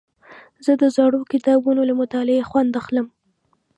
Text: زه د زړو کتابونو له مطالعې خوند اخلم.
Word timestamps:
زه 0.65 0.73
د 0.81 0.83
زړو 0.95 1.19
کتابونو 1.33 1.81
له 1.89 1.93
مطالعې 2.01 2.47
خوند 2.49 2.71
اخلم. 2.81 3.07